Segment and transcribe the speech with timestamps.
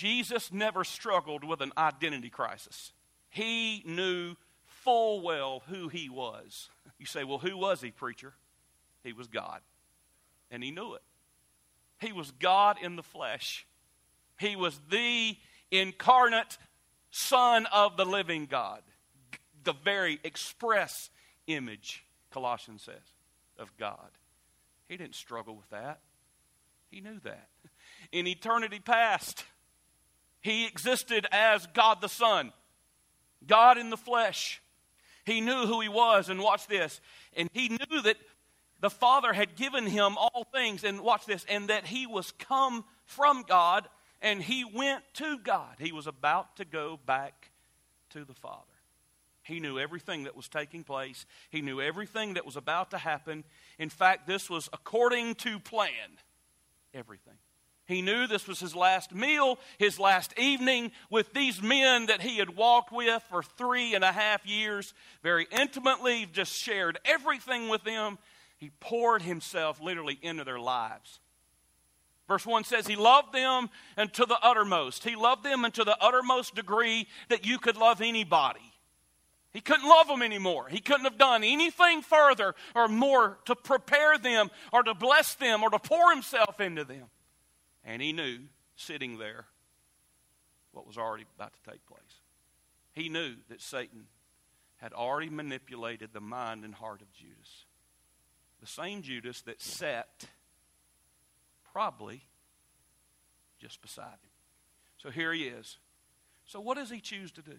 [0.00, 2.94] Jesus never struggled with an identity crisis.
[3.28, 4.34] He knew
[4.64, 6.70] full well who he was.
[6.98, 8.32] You say, well, who was he, preacher?
[9.04, 9.60] He was God.
[10.50, 11.02] And he knew it.
[12.00, 13.66] He was God in the flesh.
[14.38, 15.36] He was the
[15.70, 16.56] incarnate
[17.10, 18.80] Son of the living God,
[19.64, 21.10] the very express
[21.46, 22.94] image, Colossians says,
[23.58, 24.08] of God.
[24.88, 26.00] He didn't struggle with that.
[26.90, 27.50] He knew that.
[28.12, 29.44] In eternity past,
[30.40, 32.52] he existed as God the Son,
[33.46, 34.62] God in the flesh.
[35.24, 37.00] He knew who he was, and watch this.
[37.36, 38.16] And he knew that
[38.80, 42.84] the Father had given him all things, and watch this, and that he was come
[43.04, 43.86] from God,
[44.22, 45.76] and he went to God.
[45.78, 47.50] He was about to go back
[48.10, 48.64] to the Father.
[49.42, 53.44] He knew everything that was taking place, he knew everything that was about to happen.
[53.78, 56.18] In fact, this was according to plan.
[56.94, 57.34] Everything.
[57.90, 62.38] He knew this was his last meal, his last evening with these men that he
[62.38, 67.82] had walked with for three and a half years, very intimately, just shared everything with
[67.82, 68.18] them.
[68.58, 71.18] He poured himself literally into their lives.
[72.28, 75.02] Verse 1 says, He loved them and to the uttermost.
[75.02, 78.60] He loved them and to the uttermost degree that you could love anybody.
[79.52, 80.68] He couldn't love them anymore.
[80.68, 85.64] He couldn't have done anything further or more to prepare them or to bless them
[85.64, 87.06] or to pour himself into them.
[87.90, 88.38] And he knew,
[88.76, 89.46] sitting there,
[90.70, 92.20] what was already about to take place.
[92.92, 94.04] He knew that Satan
[94.76, 97.64] had already manipulated the mind and heart of Judas.
[98.60, 100.28] The same Judas that sat
[101.72, 102.22] probably
[103.58, 104.30] just beside him.
[104.98, 105.78] So here he is.
[106.46, 107.58] So, what does he choose to do?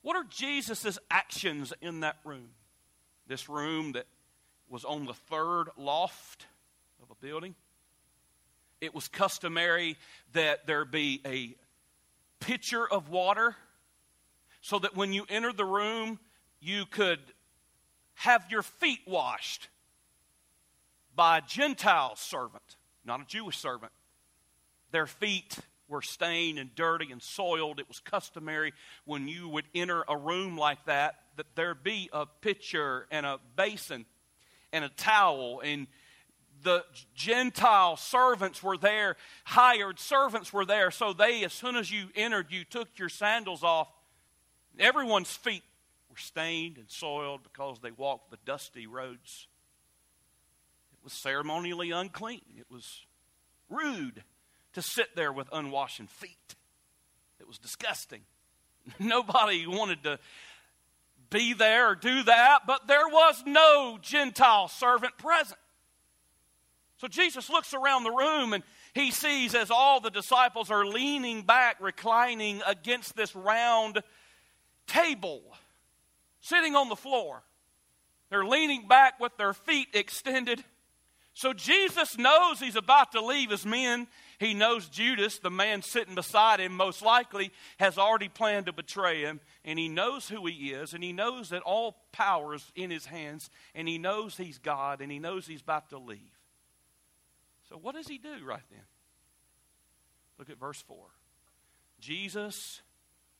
[0.00, 2.48] What are Jesus' actions in that room?
[3.26, 4.06] This room that
[4.70, 6.46] was on the third loft
[7.02, 7.54] of a building
[8.80, 9.96] it was customary
[10.32, 11.54] that there be a
[12.40, 13.56] pitcher of water
[14.60, 16.18] so that when you entered the room,
[16.60, 17.20] you could
[18.14, 19.68] have your feet washed
[21.14, 23.92] by a Gentile servant, not a Jewish servant.
[24.90, 27.78] Their feet were stained and dirty and soiled.
[27.78, 28.72] It was customary
[29.04, 33.38] when you would enter a room like that that there be a pitcher and a
[33.56, 34.04] basin
[34.72, 35.86] and a towel and
[36.66, 36.84] the
[37.14, 42.48] Gentile servants were there, hired servants were there, so they, as soon as you entered,
[42.50, 43.88] you took your sandals off.
[44.76, 45.62] Everyone's feet
[46.10, 49.46] were stained and soiled because they walked the dusty roads.
[50.92, 52.42] It was ceremonially unclean.
[52.58, 53.06] It was
[53.70, 54.24] rude
[54.72, 56.56] to sit there with unwashed feet.
[57.38, 58.22] It was disgusting.
[58.98, 60.18] Nobody wanted to
[61.30, 65.60] be there or do that, but there was no Gentile servant present.
[66.98, 68.64] So Jesus looks around the room and
[68.94, 74.02] he sees as all the disciples are leaning back, reclining against this round
[74.86, 75.42] table,
[76.40, 77.42] sitting on the floor.
[78.30, 80.64] They're leaning back with their feet extended.
[81.34, 84.06] So Jesus knows he's about to leave his men.
[84.38, 89.20] He knows Judas, the man sitting beside him, most likely has already planned to betray
[89.20, 89.40] him.
[89.62, 90.94] And he knows who he is.
[90.94, 93.50] And he knows that all power is in his hands.
[93.74, 95.02] And he knows he's God.
[95.02, 96.35] And he knows he's about to leave.
[97.68, 98.82] So, what does he do right then?
[100.38, 100.96] Look at verse 4.
[102.00, 102.82] Jesus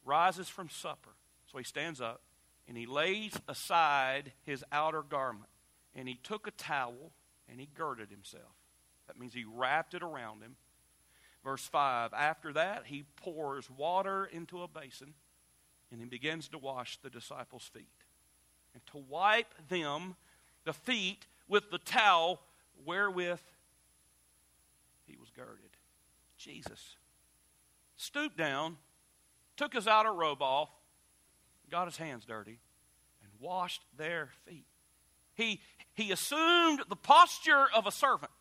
[0.04, 1.10] rises from supper.
[1.50, 2.22] So he stands up
[2.68, 5.50] and he lays aside his outer garment.
[5.94, 7.12] And he took a towel
[7.48, 8.42] and he girded himself.
[9.06, 10.56] That means he wrapped it around him.
[11.44, 15.14] Verse 5 After that, he pours water into a basin
[15.92, 17.86] and he begins to wash the disciples' feet
[18.74, 20.16] and to wipe them,
[20.64, 22.40] the feet, with the towel
[22.84, 23.40] wherewith
[25.36, 25.70] girded.
[26.36, 26.96] Jesus
[27.96, 28.76] stooped down,
[29.56, 30.70] took his outer robe off,
[31.70, 32.58] got his hands dirty,
[33.22, 34.66] and washed their feet.
[35.34, 35.60] He,
[35.94, 38.32] he assumed the posture of a servant.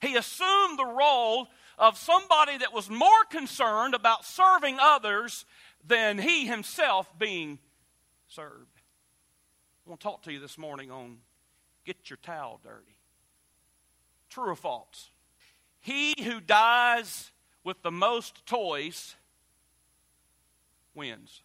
[0.00, 1.48] He assumed the role
[1.78, 5.44] of somebody that was more concerned about serving others
[5.86, 7.58] than he himself being
[8.28, 8.80] served.
[9.86, 11.18] I want to talk to you this morning on
[11.84, 12.96] get your towel dirty.
[14.28, 15.10] True or false?
[15.84, 17.30] He who dies
[17.62, 19.16] with the most toys
[20.94, 21.42] wins.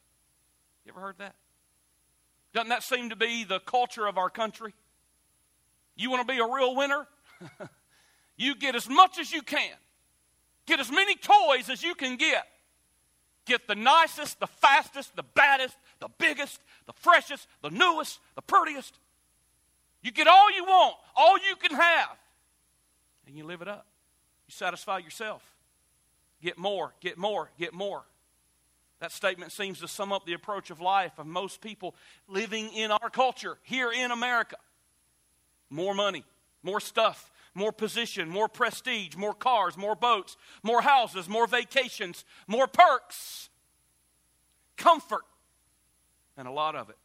[0.85, 1.35] You ever heard that?
[2.53, 4.73] Doesn't that seem to be the culture of our country?
[5.97, 7.05] You want to be a real winner?
[8.37, 9.75] you get as much as you can.
[10.67, 12.47] Get as many toys as you can get.
[13.43, 18.97] Get the nicest, the fastest, the baddest, the biggest, the freshest, the newest, the prettiest.
[20.01, 22.17] You get all you want, all you can have,
[23.27, 23.85] and you live it up.
[24.49, 25.43] You satisfy yourself.
[26.41, 28.01] Get more, get more, get more.
[28.99, 31.93] That statement seems to sum up the approach of life of most people
[32.27, 34.55] living in our culture here in America.
[35.69, 36.23] More money,
[36.63, 42.65] more stuff, more position, more prestige, more cars, more boats, more houses, more vacations, more
[42.65, 43.49] perks,
[44.77, 45.25] comfort,
[46.35, 46.97] and a lot of it.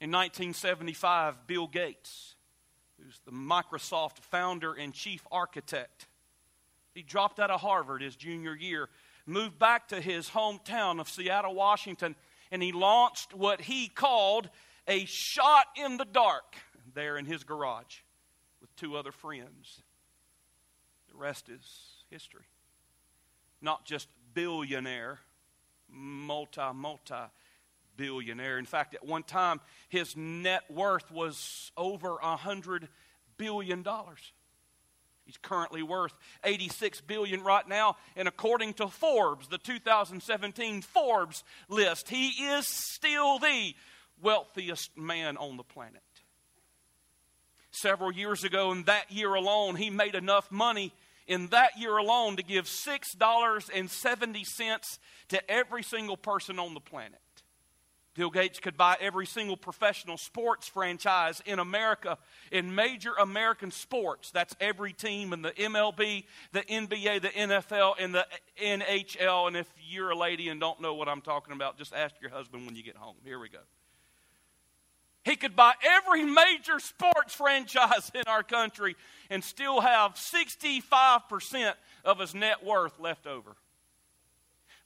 [0.00, 2.36] In 1975, Bill Gates,
[3.02, 6.06] who's the Microsoft founder and chief architect,
[6.98, 8.88] he dropped out of Harvard his junior year
[9.24, 12.16] moved back to his hometown of Seattle, Washington,
[12.50, 14.50] and he launched what he called
[14.88, 16.56] a shot in the dark
[16.94, 17.98] there in his garage
[18.60, 19.80] with two other friends.
[21.12, 21.62] The rest is
[22.10, 22.46] history.
[23.62, 25.20] Not just billionaire,
[25.88, 27.14] multi, multi
[27.96, 28.58] billionaire.
[28.58, 32.88] In fact, at one time, his net worth was over a hundred
[33.36, 34.32] billion dollars.
[35.28, 42.08] He's currently worth 86 billion right now, and according to Forbes, the 2017 Forbes list,
[42.08, 43.74] he is still the
[44.22, 46.00] wealthiest man on the planet.
[47.70, 50.94] Several years ago, in that year alone, he made enough money
[51.26, 54.98] in that year alone to give $6.70
[55.28, 57.20] to every single person on the planet.
[58.18, 62.18] Bill Gates could buy every single professional sports franchise in America
[62.50, 64.32] in major American sports.
[64.32, 68.26] That's every team in the MLB, the NBA, the NFL, and the
[68.60, 69.46] NHL.
[69.46, 72.32] And if you're a lady and don't know what I'm talking about, just ask your
[72.32, 73.14] husband when you get home.
[73.22, 73.60] Here we go.
[75.22, 78.96] He could buy every major sports franchise in our country
[79.30, 81.72] and still have 65%
[82.04, 83.54] of his net worth left over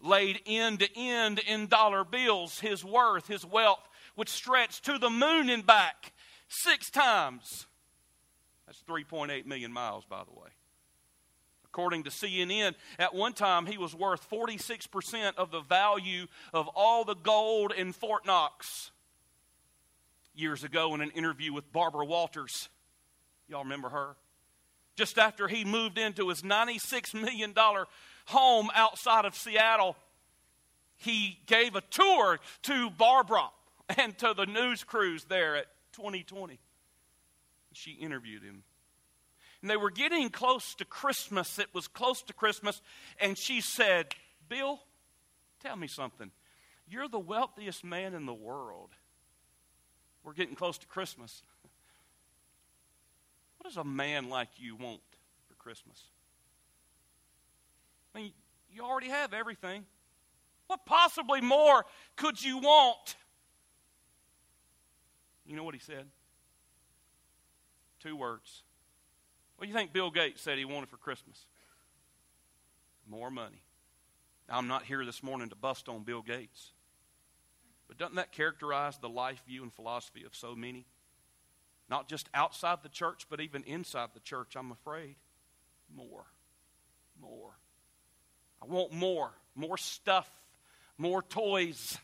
[0.03, 5.09] laid end to end in dollar bills, his worth, his wealth would stretch to the
[5.09, 6.13] moon and back
[6.49, 7.67] six times.
[8.67, 10.49] That's 3.8 million miles, by the way.
[11.65, 17.05] According to CNN, at one time he was worth 46% of the value of all
[17.05, 18.91] the gold in Fort Knox.
[20.35, 22.69] Years ago, in an interview with Barbara Walters,
[23.49, 24.17] y'all remember her?
[24.97, 27.55] Just after he moved into his $96 million
[28.27, 29.97] home outside of Seattle,
[30.97, 33.49] he gave a tour to Barbara
[33.97, 36.59] and to the news crews there at 2020.
[37.73, 38.63] She interviewed him.
[39.61, 41.59] And they were getting close to Christmas.
[41.59, 42.83] It was close to Christmas.
[43.21, 44.15] And she said,
[44.49, 44.81] Bill,
[45.63, 46.31] tell me something.
[46.89, 48.91] You're the wealthiest man in the world.
[50.25, 51.43] We're getting close to Christmas.
[53.57, 55.01] What does a man like you want
[55.49, 56.03] for Christmas?
[58.15, 58.33] I mean,
[58.71, 59.85] you already have everything.
[60.67, 61.85] What possibly more
[62.17, 63.17] could you want?
[65.47, 66.07] You know what he said?
[68.01, 68.63] Two words.
[69.57, 71.47] What do you think Bill Gates said he wanted for Christmas?
[73.09, 73.63] More money.
[74.49, 76.73] I'm not here this morning to bust on Bill Gates,
[77.89, 80.87] but doesn't that characterize the life view and philosophy of so many?
[81.89, 85.17] Not just outside the church, but even inside the church, I'm afraid.
[85.95, 86.27] More.
[87.21, 87.53] More.
[88.63, 89.33] I want more.
[89.57, 90.31] More stuff.
[90.97, 91.99] More toys.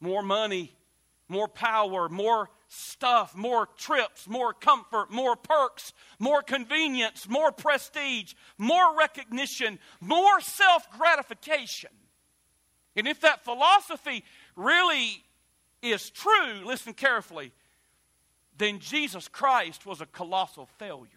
[0.00, 0.74] More money.
[1.28, 2.08] More power.
[2.08, 3.36] More stuff.
[3.36, 4.28] More trips.
[4.28, 5.10] More comfort.
[5.10, 5.92] More perks.
[6.18, 7.28] More convenience.
[7.28, 8.34] More prestige.
[8.58, 9.78] More recognition.
[10.00, 11.90] More self gratification.
[12.96, 14.24] And if that philosophy
[14.56, 15.22] really
[15.80, 17.52] is true, listen carefully,
[18.58, 21.08] then Jesus Christ was a colossal failure.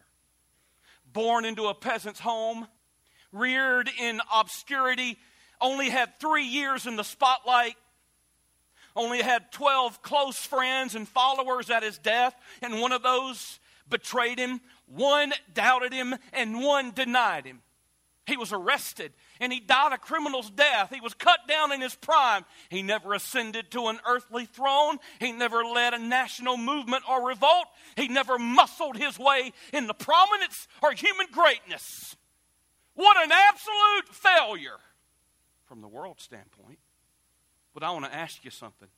[1.11, 2.67] Born into a peasant's home,
[3.33, 5.17] reared in obscurity,
[5.59, 7.75] only had three years in the spotlight,
[8.95, 13.59] only had 12 close friends and followers at his death, and one of those
[13.89, 17.61] betrayed him, one doubted him, and one denied him.
[18.25, 19.11] He was arrested
[19.41, 20.91] and he died a criminal's death.
[20.93, 22.45] He was cut down in his prime.
[22.69, 24.97] He never ascended to an earthly throne.
[25.19, 27.65] He never led a national movement or revolt.
[27.97, 32.15] He never muscled his way into prominence or human greatness.
[32.95, 34.79] What an absolute failure
[35.65, 36.79] from the world standpoint.
[37.73, 38.89] But I want to ask you something.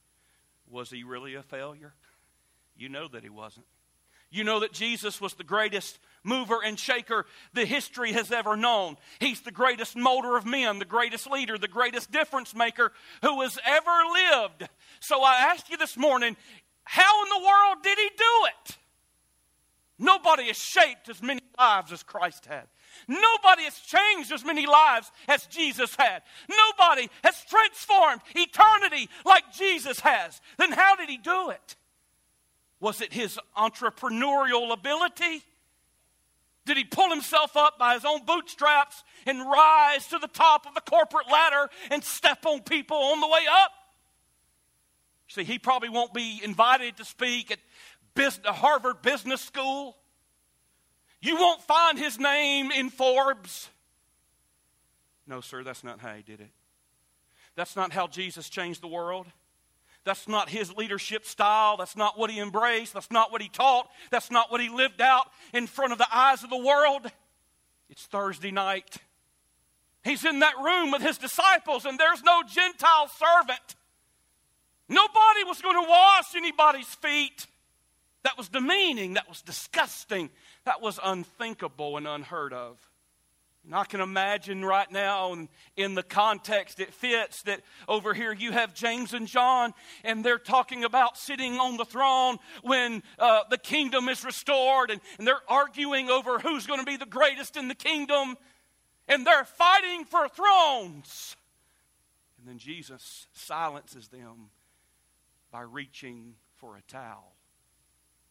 [0.70, 1.94] Was he really a failure?
[2.76, 3.66] You know that he wasn't.
[4.32, 8.98] You know that Jesus was the greatest mover and shaker the history has ever known.
[9.20, 13.58] He's the greatest molder of men, the greatest leader, the greatest difference maker who has
[13.66, 14.68] ever lived.
[15.00, 16.36] So I ask you this morning
[16.84, 18.78] how in the world did he do it?
[19.98, 22.68] Nobody has shaped as many lives as Christ had.
[23.08, 26.24] Nobody has changed as many lives as Jesus had.
[26.50, 30.42] Nobody has transformed eternity like Jesus has.
[30.58, 31.76] Then how did he do it?
[32.80, 35.44] Was it his entrepreneurial ability?
[36.66, 40.74] Did he pull himself up by his own bootstraps and rise to the top of
[40.74, 43.72] the corporate ladder and step on people on the way up?
[45.28, 47.60] See, he probably won't be invited to speak at
[48.46, 49.96] Harvard Business School.
[51.26, 53.68] You won't find his name in Forbes.
[55.26, 56.52] No, sir, that's not how he did it.
[57.56, 59.26] That's not how Jesus changed the world.
[60.04, 61.78] That's not his leadership style.
[61.78, 62.94] That's not what he embraced.
[62.94, 63.90] That's not what he taught.
[64.12, 67.12] That's not what he lived out in front of the eyes of the world.
[67.90, 68.98] It's Thursday night.
[70.04, 73.76] He's in that room with his disciples, and there's no Gentile servant.
[74.88, 77.48] Nobody was going to wash anybody's feet.
[78.26, 79.14] That was demeaning.
[79.14, 80.32] That was disgusting.
[80.66, 82.80] That was unthinkable and unheard of.
[83.64, 88.52] And I can imagine right now, in, the context it fits, that over here you
[88.52, 93.60] have James and John, and they're talking about sitting on the throne when uh, the
[93.60, 97.68] kingdom is restored, and, and they're arguing over who's going to be the greatest in
[97.68, 98.38] the kingdom,
[99.08, 101.36] and they're fighting for thrones.
[102.40, 104.50] And then Jesus silences them
[105.52, 107.35] by reaching for a towel.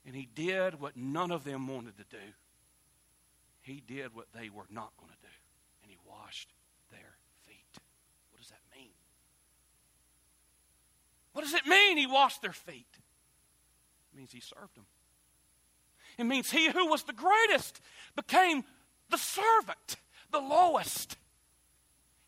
[0.06, 2.22] And he did what none of them wanted to do.
[3.62, 5.32] He did what they were not going to do.
[5.82, 6.52] And he washed
[6.90, 7.80] their feet.
[8.30, 8.90] What does that mean?
[11.32, 12.86] What does it mean he washed their feet?
[14.12, 14.86] It means he served them.
[16.18, 17.80] It means he who was the greatest
[18.14, 18.64] became
[19.10, 19.96] the servant,
[20.30, 21.16] the lowest.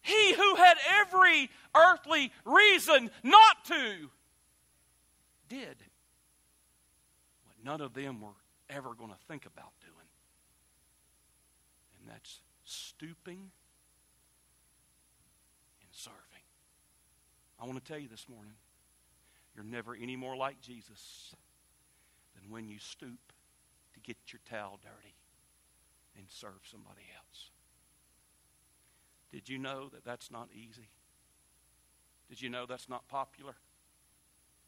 [0.03, 4.11] He who had every earthly reason not to
[5.49, 5.77] did
[7.67, 8.37] none of them were
[8.71, 10.09] ever going to think about doing.
[11.99, 13.51] And that's stooping
[15.81, 16.21] and serving.
[17.61, 18.55] I want to tell you this morning
[19.55, 21.35] you're never any more like Jesus
[22.35, 23.33] than when you stoop
[23.95, 25.15] to get your towel dirty
[26.17, 27.51] and serve somebody else.
[29.33, 30.89] Did you know that that's not easy?
[32.29, 33.55] Did you know that's not popular?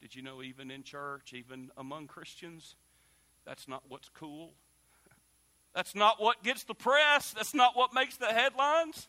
[0.00, 2.76] Did you know, even in church, even among Christians,
[3.48, 4.52] that's not what's cool?
[5.74, 7.32] That's not what gets the press.
[7.32, 9.08] That's not what makes the headlines.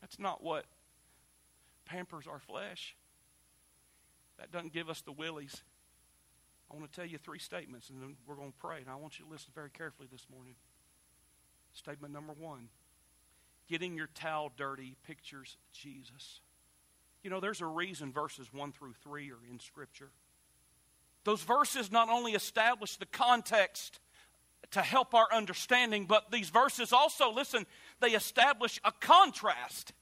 [0.00, 0.64] That's not what
[1.86, 2.94] pampers our flesh.
[4.38, 5.62] That doesn't give us the willies.
[6.70, 8.78] I want to tell you three statements, and then we're going to pray.
[8.78, 10.54] And I want you to listen very carefully this morning.
[11.72, 12.68] Statement number one
[13.68, 16.40] getting your towel dirty pictures Jesus.
[17.24, 20.10] You know, there's a reason verses 1 through 3 are in Scripture.
[21.26, 23.98] Those verses not only establish the context
[24.70, 27.66] to help our understanding, but these verses also, listen,
[27.98, 29.92] they establish a contrast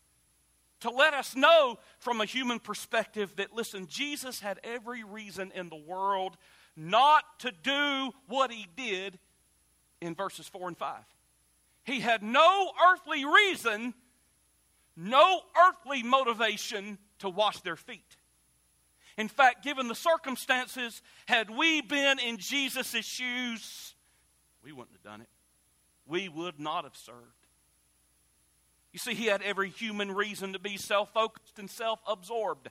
[0.81, 5.71] to let us know from a human perspective that, listen, Jesus had every reason in
[5.71, 6.37] the world
[6.76, 9.19] not to do what he did
[10.02, 10.99] in verses 4 and 5.
[11.85, 13.95] He had no earthly reason,
[14.95, 18.19] no earthly motivation to wash their feet.
[19.16, 23.94] In fact, given the circumstances, had we been in Jesus' shoes,
[24.62, 25.28] we wouldn't have done it.
[26.06, 27.21] We would not have served.
[28.92, 32.68] You see, he had every human reason to be self focused and self absorbed.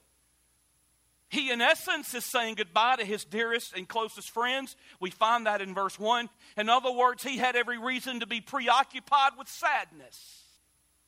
[1.29, 4.75] He, in essence, is saying goodbye to his dearest and closest friends.
[5.00, 6.29] We find that in verse 1.
[6.57, 10.42] In other words, he had every reason to be preoccupied with sadness.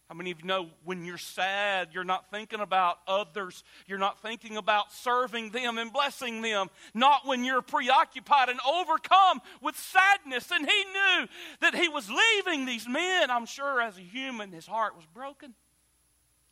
[0.08, 3.64] How many of you know when you're sad, you're not thinking about others?
[3.88, 6.68] You're not thinking about serving them and blessing them.
[6.94, 10.52] Not when you're preoccupied and overcome with sadness.
[10.52, 11.28] And he knew
[11.62, 13.32] that he was leaving these men.
[13.32, 15.56] I'm sure as a human, his heart was broken.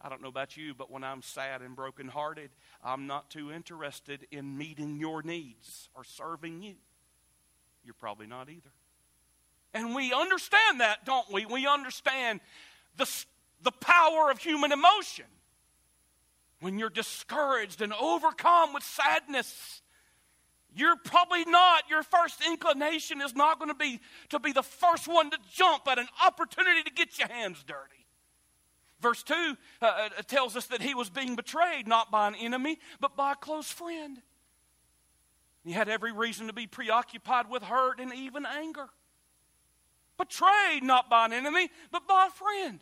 [0.01, 2.49] I don't know about you, but when I'm sad and brokenhearted,
[2.83, 6.75] I'm not too interested in meeting your needs or serving you.
[7.85, 8.71] You're probably not either.
[9.75, 11.45] And we understand that, don't we?
[11.45, 12.41] We understand
[12.97, 13.05] the
[13.63, 15.25] the power of human emotion.
[16.59, 19.81] When you're discouraged and overcome with sadness,
[20.75, 25.07] you're probably not, your first inclination is not going to be to be the first
[25.07, 28.05] one to jump at an opportunity to get your hands dirty.
[29.01, 32.79] Verse 2 uh, uh tells us that he was being betrayed not by an enemy,
[33.01, 34.21] but by a close friend.
[35.65, 38.87] He had every reason to be preoccupied with hurt and even anger.
[40.17, 42.79] Betrayed not by an enemy, but by a friend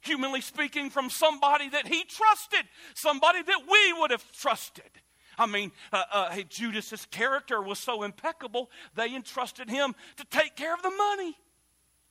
[0.00, 2.64] humanly speaking, from somebody that he trusted,
[2.94, 4.90] somebody that we would have trusted.
[5.38, 10.56] I mean, uh, uh, hey, Judas's character was so impeccable, they entrusted him to take
[10.56, 11.36] care of the money.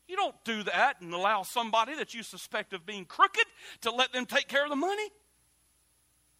[0.08, 3.46] You don't do that and allow somebody that you suspect of being crooked
[3.82, 5.10] to let them take care of the money.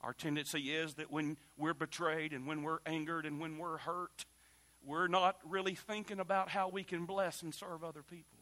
[0.02, 4.26] Our tendency is that when we're betrayed and when we're angered and when we're hurt,
[4.86, 8.37] we're not really thinking about how we can bless and serve other people.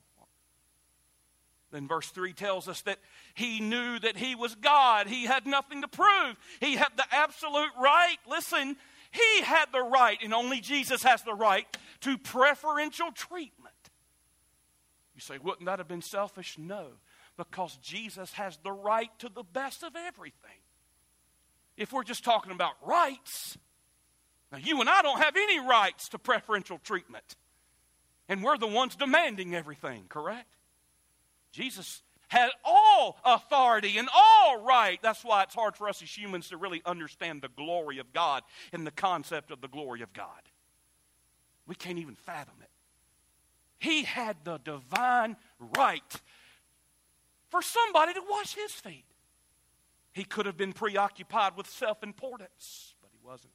[1.76, 3.00] Then verse 3 tells us that
[3.34, 5.08] he knew that he was God.
[5.08, 6.38] He had nothing to prove.
[6.62, 8.16] He had the absolute right.
[8.30, 8.78] Listen,
[9.12, 11.68] he had the right, and only Jesus has the right,
[12.00, 13.76] to preferential treatment.
[15.16, 16.58] You say, wouldn't that have been selfish?
[16.58, 16.92] No,
[17.36, 20.62] because Jesus has the right to the best of everything.
[21.76, 23.58] If we're just talking about rights,
[24.50, 27.36] now you and I don't have any rights to preferential treatment.
[28.30, 30.56] And we're the ones demanding everything, correct?
[31.56, 35.00] Jesus had all authority and all right.
[35.02, 38.44] That's why it's hard for us as humans to really understand the glory of God
[38.74, 40.42] and the concept of the glory of God.
[41.66, 42.70] We can't even fathom it.
[43.80, 45.38] He had the divine
[45.78, 46.22] right
[47.50, 49.06] for somebody to wash his feet.
[50.12, 53.54] He could have been preoccupied with self importance, but he wasn't.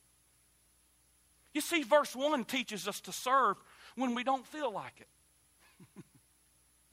[1.52, 3.56] You see, verse 1 teaches us to serve
[3.96, 6.02] when we don't feel like it.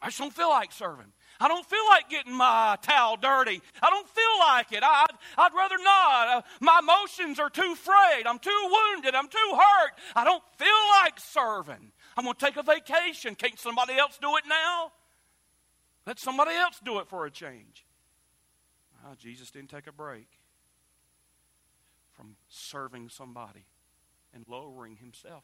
[0.01, 1.11] I just don't feel like serving.
[1.39, 3.61] I don't feel like getting my towel dirty.
[3.81, 4.83] I don't feel like it.
[4.83, 5.05] I,
[5.37, 6.27] would rather not.
[6.27, 8.25] Uh, my emotions are too frayed.
[8.25, 9.15] I'm too wounded.
[9.15, 9.91] I'm too hurt.
[10.15, 10.67] I don't feel
[11.03, 11.91] like serving.
[12.15, 13.35] I'm going to take a vacation.
[13.35, 14.91] Can't somebody else do it now?
[16.05, 17.85] Let somebody else do it for a change.
[19.05, 20.27] Oh, Jesus didn't take a break
[22.13, 23.65] from serving somebody
[24.33, 25.43] and lowering himself.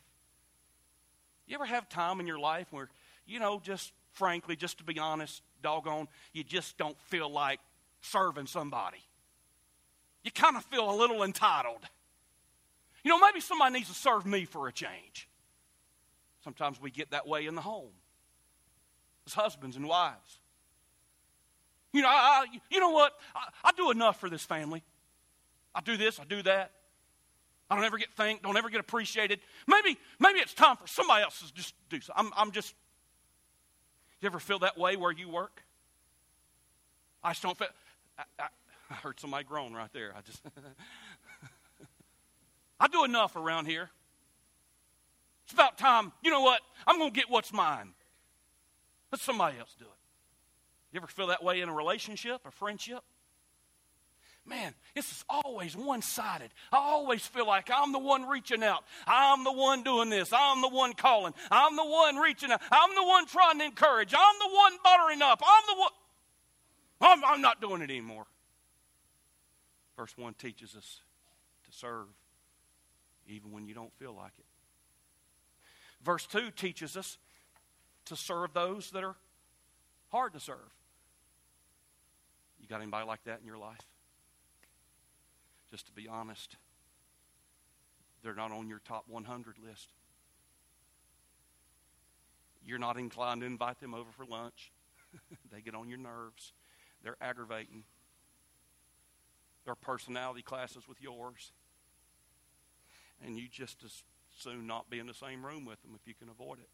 [1.45, 2.89] You ever have time in your life where,
[3.25, 7.59] you know, just frankly, just to be honest, doggone, you just don't feel like
[8.01, 9.03] serving somebody.
[10.23, 11.81] You kind of feel a little entitled.
[13.03, 15.27] You know, maybe somebody needs to serve me for a change.
[16.43, 17.91] Sometimes we get that way in the home
[19.25, 20.39] as husbands and wives.
[21.91, 23.13] You know, I, you know what?
[23.35, 24.83] I, I do enough for this family.
[25.75, 26.71] I do this, I do that.
[27.69, 29.39] I don't ever get thanked, don't ever get appreciated.
[29.67, 32.13] Maybe, maybe it's time for somebody else to just do so.
[32.15, 32.75] I'm, I'm just
[34.23, 35.63] you ever feel that way where you work?
[37.23, 37.67] I just don't feel.
[38.17, 38.47] I, I,
[38.89, 40.13] I heard somebody groan right there.
[40.15, 40.41] I just.
[42.79, 43.89] I do enough around here.
[45.45, 46.11] It's about time.
[46.21, 46.61] You know what?
[46.87, 47.93] I'm going to get what's mine.
[49.11, 49.91] Let somebody else do it.
[50.91, 53.03] You ever feel that way in a relationship, a friendship?
[54.45, 56.49] Man, this is always one sided.
[56.71, 58.83] I always feel like I'm the one reaching out.
[59.07, 60.31] I'm the one doing this.
[60.33, 61.33] I'm the one calling.
[61.49, 62.61] I'm the one reaching out.
[62.71, 64.13] I'm the one trying to encourage.
[64.13, 65.41] I'm the one buttering up.
[65.45, 65.91] I'm the one.
[67.01, 68.25] I'm, I'm not doing it anymore.
[69.97, 71.01] Verse 1 teaches us
[71.65, 72.07] to serve
[73.27, 74.45] even when you don't feel like it.
[76.03, 77.17] Verse 2 teaches us
[78.05, 79.15] to serve those that are
[80.09, 80.57] hard to serve.
[82.59, 83.79] You got anybody like that in your life?
[85.73, 86.55] Just to be honest,
[88.21, 89.87] they're not on your top 100 list.
[92.63, 94.71] You're not inclined to invite them over for lunch.
[95.51, 96.53] they get on your nerves.
[97.03, 97.85] They're aggravating.
[99.65, 101.51] Their personality classes with yours.
[103.25, 104.03] And you just as
[104.37, 106.69] soon not be in the same room with them if you can avoid it.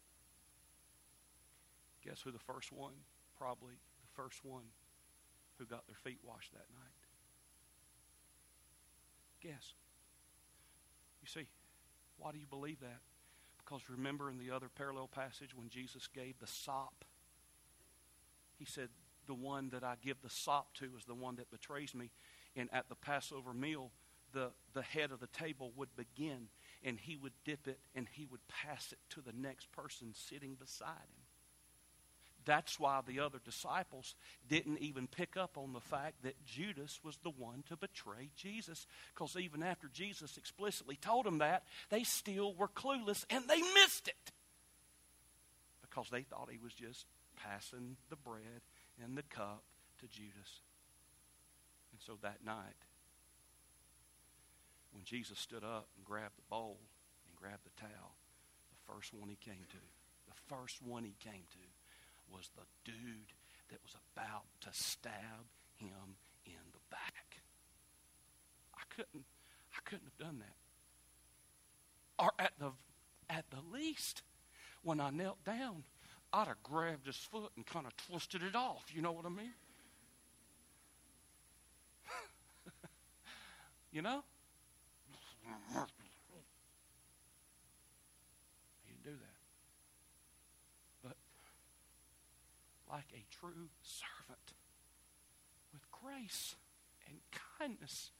[2.04, 2.92] Guess who the first one?
[3.38, 4.64] Probably the first one
[5.58, 6.99] who got their feet washed that night.
[9.40, 9.74] Guess.
[11.22, 11.46] You see,
[12.18, 13.00] why do you believe that?
[13.58, 17.04] Because remember in the other parallel passage when Jesus gave the sop,
[18.58, 18.88] he said,
[19.26, 22.10] The one that I give the sop to is the one that betrays me.
[22.56, 23.92] And at the Passover meal,
[24.32, 26.48] the, the head of the table would begin,
[26.82, 30.54] and he would dip it and he would pass it to the next person sitting
[30.54, 31.29] beside him.
[32.44, 34.14] That's why the other disciples
[34.48, 38.86] didn't even pick up on the fact that Judas was the one to betray Jesus.
[39.14, 44.08] Because even after Jesus explicitly told them that, they still were clueless and they missed
[44.08, 44.32] it.
[45.82, 48.62] Because they thought he was just passing the bread
[49.02, 49.62] and the cup
[50.00, 50.62] to Judas.
[51.92, 52.76] And so that night,
[54.92, 56.78] when Jesus stood up and grabbed the bowl
[57.26, 58.14] and grabbed the towel,
[58.70, 59.76] the first one he came to,
[60.28, 61.69] the first one he came to
[62.32, 63.32] was the dude
[63.70, 66.16] that was about to stab him
[66.46, 67.42] in the back.
[68.74, 69.24] I couldn't
[69.74, 70.56] I couldn't have done that.
[72.22, 72.72] Or at the
[73.28, 74.22] at the least,
[74.82, 75.84] when I knelt down,
[76.32, 78.84] I'd have grabbed his foot and kind of twisted it off.
[78.92, 79.52] You know what I mean?
[83.92, 84.22] you know?
[92.90, 94.54] Like a true servant
[95.72, 96.56] with grace
[97.08, 97.18] and
[97.58, 98.10] kindness.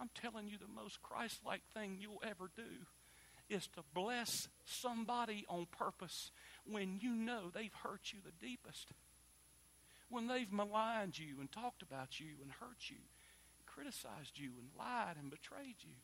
[0.00, 2.86] I'm telling you, the most Christ like thing you'll ever do
[3.48, 6.30] is to bless somebody on purpose
[6.66, 8.88] when you know they've hurt you the deepest.
[10.10, 12.96] When they've maligned you and talked about you and hurt you,
[13.66, 15.96] criticized you and lied and betrayed you.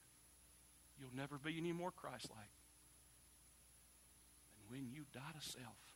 [0.99, 2.55] You'll never be any more Christ like.
[4.59, 5.94] And when you die to self,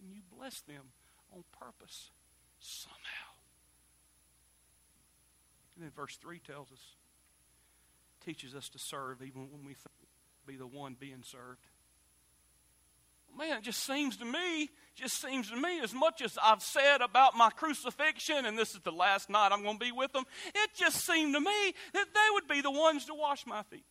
[0.00, 0.92] when you bless them
[1.34, 2.10] on purpose,
[2.58, 2.96] somehow.
[5.76, 6.80] And then verse 3 tells us,
[8.24, 9.74] teaches us to serve even when we
[10.46, 11.66] be the one being served.
[13.36, 17.02] Man, it just seems to me, just seems to me, as much as I've said
[17.02, 20.24] about my crucifixion, and this is the last night I'm going to be with them,
[20.54, 23.84] it just seemed to me that they would be the ones to wash my feet.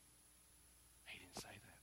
[1.05, 1.79] He didn't say that.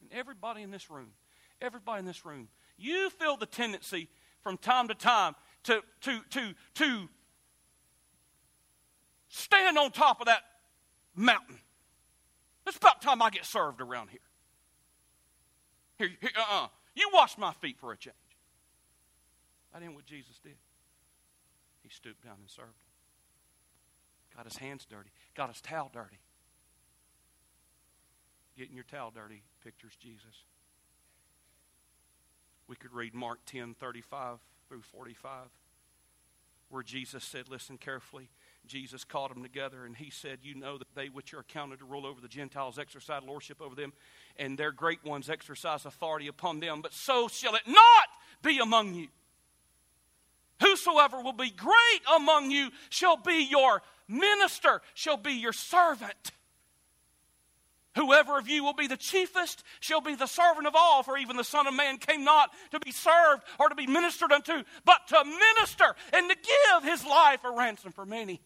[0.00, 1.08] And everybody in this room,
[1.60, 4.08] everybody in this room, you feel the tendency
[4.42, 7.08] from time to time to, to, to, to
[9.28, 10.42] stand on top of that
[11.14, 11.58] mountain.
[12.66, 14.20] It's about time I get served around here.
[15.98, 16.68] Here, here uh-uh.
[16.94, 18.14] You wash my feet for a change.
[19.72, 20.56] That ain't what Jesus did.
[21.82, 22.68] He stooped down and served.
[24.36, 25.10] Got his hands dirty.
[25.34, 26.18] Got his towel dirty.
[28.56, 30.44] Getting your towel dirty pictures Jesus.
[32.68, 34.38] We could read Mark 10 35
[34.68, 35.48] through 45,
[36.70, 38.28] where Jesus said, Listen carefully.
[38.66, 41.84] Jesus called them together and he said, You know that they which are accounted to
[41.84, 43.92] rule over the Gentiles exercise lordship over them,
[44.36, 46.80] and their great ones exercise authority upon them.
[46.80, 48.08] But so shall it not
[48.42, 49.08] be among you.
[50.60, 56.30] Whosoever will be great among you shall be your minister, shall be your servant.
[57.94, 61.36] Whoever of you will be the chiefest shall be the servant of all, for even
[61.36, 65.06] the Son of Man came not to be served or to be ministered unto, but
[65.08, 68.40] to minister and to give his life a ransom for many.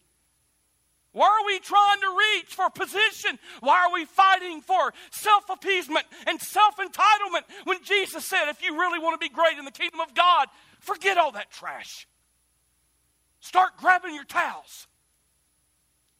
[1.13, 3.39] Why are we trying to reach for position?
[3.61, 8.77] Why are we fighting for self appeasement and self entitlement when Jesus said, if you
[8.77, 10.47] really want to be great in the kingdom of God,
[10.81, 12.05] forget all that trash.
[13.39, 14.87] Start grabbing your towels.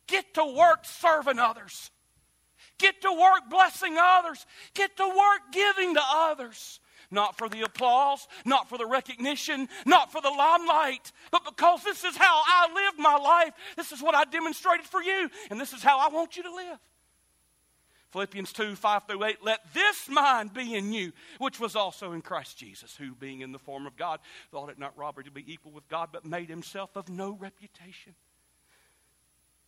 [0.07, 1.91] Get to work serving others.
[2.77, 4.45] Get to work blessing others.
[4.73, 6.79] Get to work giving to others
[7.11, 12.03] not for the applause, not for the recognition, not for the limelight, but because this
[12.03, 13.53] is how I live my life.
[13.75, 16.53] This is what I demonstrated for you, and this is how I want you to
[16.53, 16.79] live.
[18.11, 22.21] Philippians 2 5 through 8, let this mind be in you, which was also in
[22.21, 25.51] Christ Jesus, who, being in the form of God, thought it not robbery to be
[25.51, 28.15] equal with God, but made himself of no reputation.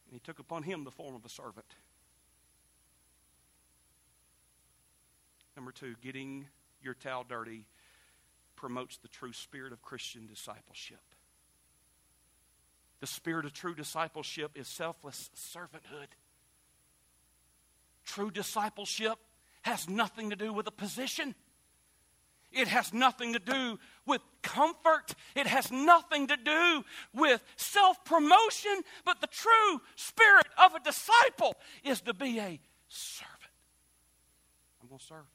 [0.08, 1.68] And he took upon him the form of a servant.
[5.60, 6.46] Number two, getting
[6.82, 7.66] your towel dirty
[8.56, 11.02] promotes the true spirit of Christian discipleship.
[13.02, 16.08] The spirit of true discipleship is selfless servanthood.
[18.06, 19.18] True discipleship
[19.64, 21.36] has nothing to do with a position.
[22.54, 25.14] It has nothing to do with comfort.
[25.36, 28.82] It has nothing to do with self promotion.
[29.04, 33.36] But the true spirit of a disciple is to be a servant.
[34.82, 35.26] I'm going to serve.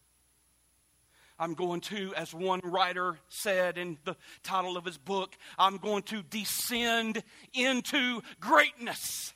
[1.39, 6.05] I'm going to, as one writer said in the title of his book, I'm going
[6.05, 9.33] to descend into greatness.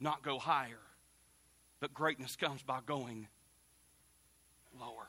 [0.00, 0.80] Not go higher,
[1.78, 3.28] but greatness comes by going
[4.78, 5.08] lower.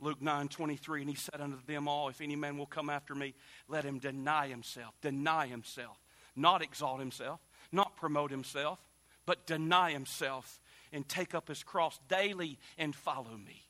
[0.00, 3.14] Luke 9 23, and he said unto them all, If any man will come after
[3.14, 3.34] me,
[3.68, 4.94] let him deny himself.
[5.00, 5.96] Deny himself.
[6.34, 7.40] Not exalt himself,
[7.70, 8.80] not promote himself,
[9.24, 10.58] but deny himself
[10.94, 13.64] and take up his cross daily and follow me.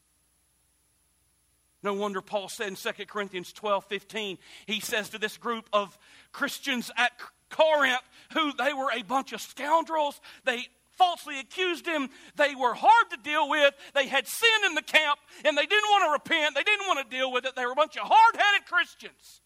[1.83, 5.99] No wonder Paul said in 2 Corinthians 12 15, he says to this group of
[6.33, 7.13] Christians at
[7.51, 13.11] Corinth, who they were a bunch of scoundrels, they falsely accused him, they were hard
[13.11, 16.55] to deal with, they had sin in the camp, and they didn't want to repent,
[16.55, 19.41] they didn't want to deal with it, they were a bunch of hard headed Christians.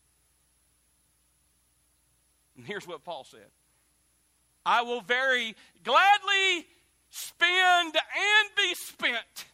[2.56, 3.50] And here's what Paul said.
[4.66, 6.66] I will very gladly
[7.10, 9.44] spend and be spent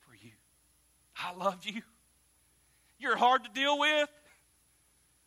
[0.00, 0.32] for you.
[1.18, 1.82] I love you.
[2.98, 4.08] You're hard to deal with.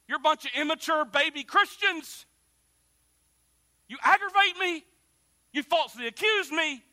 [0.07, 2.25] You're a bunch of immature baby Christians.
[3.87, 4.83] You aggravate me.
[5.51, 6.83] You falsely accuse me.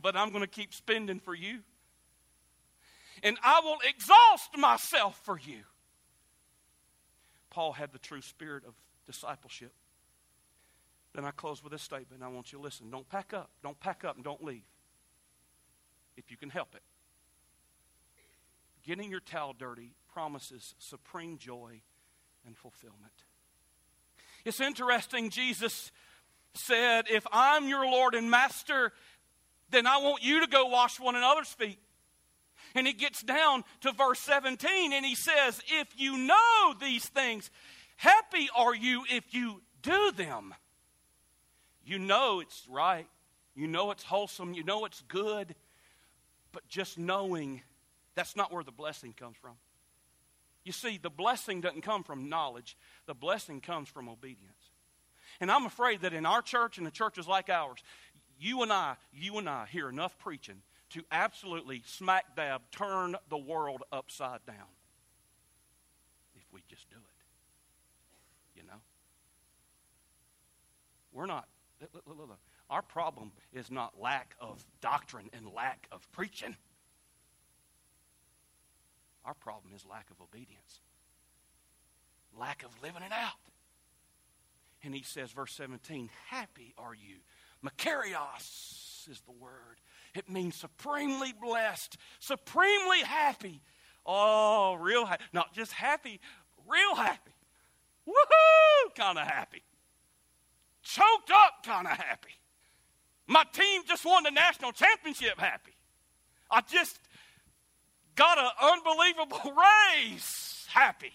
[0.00, 1.58] But I'm going to keep spending for you.
[3.22, 5.60] And I will exhaust myself for you.
[7.50, 8.74] Paul had the true spirit of
[9.06, 9.72] discipleship.
[11.14, 12.22] Then I close with this statement.
[12.22, 12.90] I want you to listen.
[12.90, 13.50] Don't pack up.
[13.62, 14.64] Don't pack up and don't leave.
[16.16, 16.82] If you can help it.
[18.84, 21.82] Getting your towel dirty promises supreme joy
[22.46, 23.12] and fulfillment.
[24.44, 25.92] It's interesting, Jesus
[26.54, 28.92] said, If I'm your Lord and Master,
[29.70, 31.78] then I want you to go wash one another's feet.
[32.74, 37.50] And he gets down to verse 17 and he says, If you know these things,
[37.96, 40.54] happy are you if you do them.
[41.84, 43.06] You know it's right.
[43.54, 44.54] You know it's wholesome.
[44.54, 45.54] You know it's good.
[46.52, 47.62] But just knowing,
[48.14, 49.54] that's not where the blessing comes from.
[50.64, 54.70] You see, the blessing doesn't come from knowledge, the blessing comes from obedience.
[55.40, 57.82] And I'm afraid that in our church and the churches like ours,
[58.38, 63.38] you and I, you and I hear enough preaching to absolutely smack dab turn the
[63.38, 64.56] world upside down
[66.36, 68.60] if we just do it.
[68.60, 68.80] You know?
[71.12, 71.48] We're not,
[71.92, 72.38] look, look, look,
[72.70, 76.56] our problem is not lack of doctrine and lack of preaching.
[79.24, 80.80] Our problem is lack of obedience,
[82.38, 83.38] lack of living it out.
[84.82, 87.18] And he says, verse 17, happy are you.
[87.64, 89.80] Makarios is the word.
[90.14, 93.62] It means supremely blessed, supremely happy.
[94.04, 95.22] Oh, real happy.
[95.32, 96.20] Not just happy,
[96.66, 97.30] real happy.
[98.08, 98.94] Woohoo!
[98.96, 99.62] Kind of happy.
[100.82, 102.32] Choked up, kind of happy.
[103.26, 105.72] My team just won the national championship happy.
[106.50, 106.98] I just
[108.14, 109.54] got an unbelievable
[109.96, 111.12] raise happy.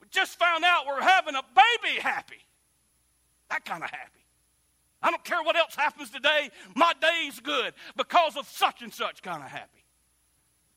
[0.00, 2.40] We just found out we're having a baby happy.
[3.50, 4.20] That kind of happy.
[5.02, 9.22] I don't care what else happens today, my day's good because of such and such
[9.22, 9.84] kind of happy.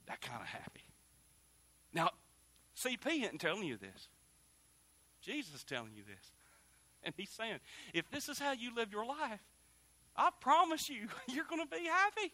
[0.07, 0.83] That kind of happy.
[1.93, 2.11] Now,
[2.77, 4.07] CP isn't telling you this.
[5.21, 6.31] Jesus is telling you this.
[7.05, 7.59] And he's saying,
[7.93, 9.41] if this is how you live your life,
[10.15, 12.31] I promise you, you're going to be happy.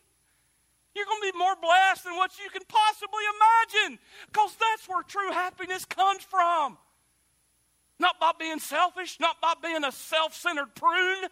[0.95, 3.23] You're going to be more blessed than what you can possibly
[3.84, 6.77] imagine because that's where true happiness comes from.
[7.99, 11.29] Not by being selfish, not by being a self centered prune.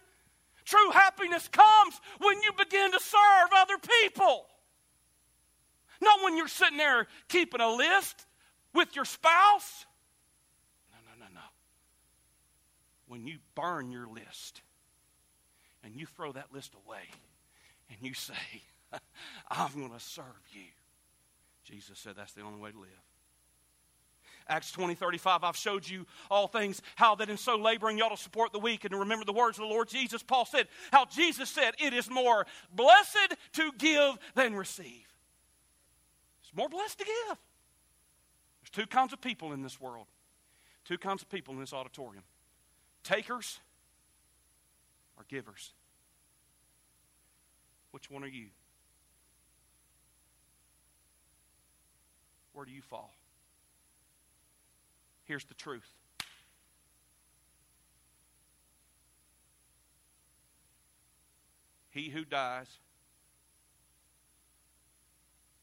[0.65, 4.45] True happiness comes when you begin to serve other people.
[6.02, 8.26] Not when you're sitting there keeping a list
[8.73, 9.86] with your spouse.
[10.91, 11.41] No, no, no, no.
[13.08, 14.62] When you burn your list
[15.84, 17.04] and you throw that list away
[17.89, 18.34] and you say,
[19.50, 20.63] I'm going to serve you.
[21.63, 22.89] Jesus said that's the only way to live.
[24.50, 28.15] Acts 20, 35, I've showed you all things, how that in so laboring you ought
[28.15, 30.24] to support the weak and to remember the words of the Lord Jesus.
[30.24, 35.06] Paul said, how Jesus said, it is more blessed to give than receive.
[36.41, 37.38] It's more blessed to give.
[38.62, 40.08] There's two kinds of people in this world,
[40.86, 42.24] two kinds of people in this auditorium
[43.08, 43.60] takers
[45.17, 45.72] or givers.
[47.91, 48.48] Which one are you?
[52.54, 53.13] Where do you fall?
[55.24, 55.89] Here's the truth.
[61.89, 62.67] He who dies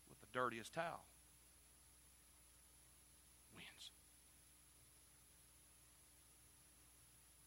[0.09, 1.05] with the dirtiest towel
[3.55, 3.91] wins.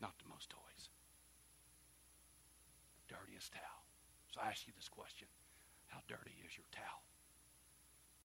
[0.01, 0.89] Not the most toys.
[3.37, 3.85] Dirtiest towel.
[4.33, 5.27] So I ask you this question
[5.87, 7.06] How dirty is your towel?